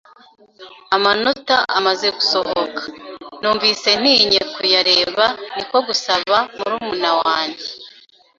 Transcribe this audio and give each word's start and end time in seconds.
Amanota 0.95 1.55
amaze 1.77 2.07
gusohoka, 2.17 2.81
numvise 3.41 3.89
ntinye 4.01 4.41
kuyareba 4.53 5.25
ni 5.55 5.63
ko 5.69 5.77
gusaba 5.87 6.37
murumuna 6.57 7.11
wanjye 7.21 7.67